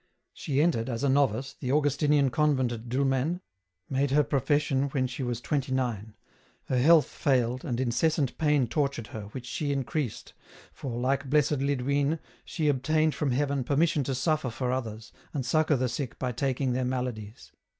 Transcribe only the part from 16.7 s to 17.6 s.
their maladies.